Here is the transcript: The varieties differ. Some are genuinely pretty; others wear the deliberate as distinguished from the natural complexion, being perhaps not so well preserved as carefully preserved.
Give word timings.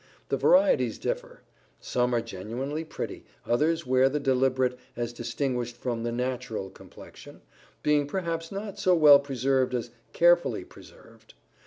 The 0.29 0.35
varieties 0.35 0.97
differ. 0.97 1.41
Some 1.79 2.15
are 2.15 2.21
genuinely 2.21 2.83
pretty; 2.83 3.23
others 3.45 3.85
wear 3.85 4.09
the 4.09 4.19
deliberate 4.19 4.79
as 4.95 5.13
distinguished 5.13 5.77
from 5.77 6.01
the 6.01 6.11
natural 6.11 6.71
complexion, 6.71 7.41
being 7.83 8.07
perhaps 8.07 8.51
not 8.51 8.79
so 8.79 8.95
well 8.95 9.19
preserved 9.19 9.75
as 9.75 9.91
carefully 10.11 10.63
preserved. 10.65 11.35